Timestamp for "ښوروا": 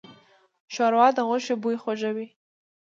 0.73-1.07